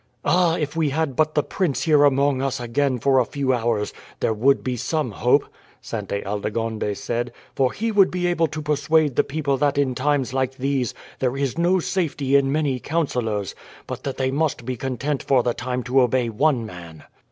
"Ah, 0.25 0.55
if 0.57 0.75
we 0.75 0.89
had 0.89 1.15
but 1.15 1.35
the 1.35 1.43
prince 1.43 1.83
here 1.83 2.05
among 2.05 2.41
us 2.41 2.59
again 2.59 2.97
for 2.97 3.19
a 3.19 3.23
few 3.23 3.53
hours 3.53 3.93
there 4.19 4.33
would 4.33 4.63
be 4.63 4.75
some 4.75 5.11
hope," 5.11 5.45
Sainte 5.79 6.25
Aldegonde 6.25 6.95
said; 6.97 7.31
"for 7.55 7.71
he 7.71 7.91
would 7.91 8.09
be 8.09 8.25
able 8.25 8.47
to 8.47 8.63
persuade 8.63 9.15
the 9.15 9.23
people 9.23 9.57
that 9.57 9.77
in 9.77 9.93
times 9.93 10.33
like 10.33 10.55
these 10.57 10.95
there 11.19 11.37
is 11.37 11.55
no 11.55 11.77
safety 11.77 12.35
in 12.35 12.51
many 12.51 12.79
counsellors, 12.79 13.53
but 13.85 14.01
that 14.01 14.17
they 14.17 14.31
must 14.31 14.65
be 14.65 14.75
content 14.75 15.21
for 15.21 15.43
the 15.43 15.53
time 15.53 15.83
to 15.83 16.01
obey 16.01 16.29
one 16.29 16.65
man." 16.65 17.03